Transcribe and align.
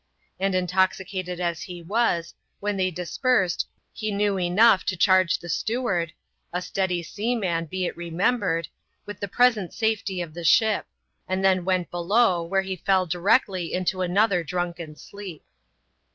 And 0.39 0.55
intoxicated 0.55 1.39
as 1.39 1.61
he 1.61 1.83
was, 1.83 2.33
when 2.59 2.75
they 2.75 2.89
dispersed, 2.89 3.67
he 3.93 4.09
knew 4.09 4.39
enough 4.39 4.83
to 4.85 4.97
charge 4.97 5.37
the 5.37 5.47
steward— 5.47 6.11
a 6.51 6.59
steady 6.63 7.03
seaman 7.03 7.65
be 7.67 7.85
it 7.85 7.95
remem 7.95 8.39
bered— 8.39 8.65
with 9.05 9.19
the 9.19 9.27
present 9.27 9.75
safety 9.75 10.19
of 10.19 10.33
the 10.33 10.43
ship; 10.43 10.87
and 11.27 11.45
then 11.45 11.65
went 11.65 11.91
below, 11.91 12.41
where 12.43 12.63
he 12.63 12.77
fell 12.77 13.05
directly 13.05 13.73
into 13.75 14.01
another 14.01 14.43
drunken 14.43 14.95
sleep. 14.95 15.43